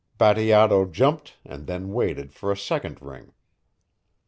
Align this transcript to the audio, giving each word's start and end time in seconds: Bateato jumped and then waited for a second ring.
Bateato 0.17 0.85
jumped 0.85 1.37
and 1.45 1.67
then 1.67 1.93
waited 1.93 2.33
for 2.33 2.51
a 2.51 2.57
second 2.57 2.99
ring. 3.03 3.33